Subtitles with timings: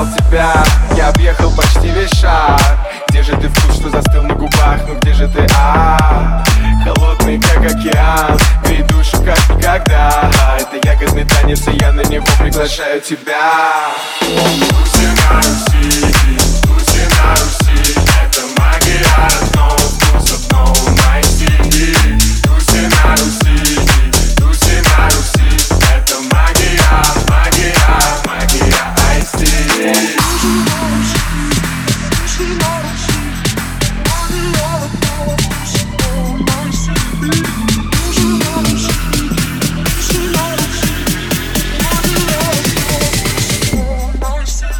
[0.00, 0.64] искал тебя.
[0.96, 2.60] Я объехал почти весь шар
[3.08, 4.80] Где же ты вкус, что застыл на губах?
[4.86, 6.42] Ну где же ты, а?
[6.84, 8.38] Холодный, как океан.
[8.64, 10.30] Грей душу, как никогда.
[10.58, 13.90] Это ягодный танец, и я на него приглашаю тебя.
[14.20, 15.06] Руси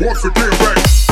[0.00, 1.07] Once again, back.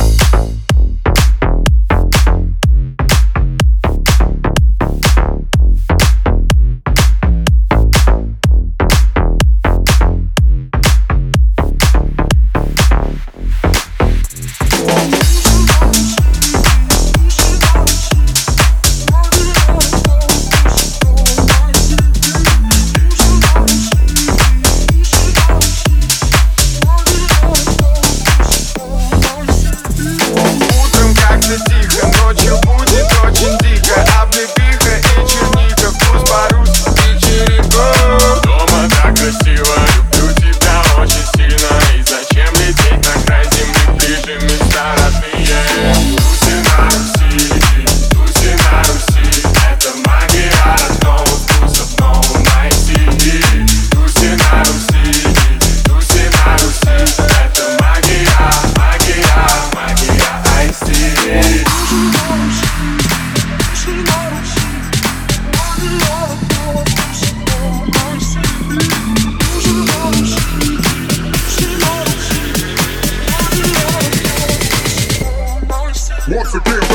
[76.37, 76.86] once again.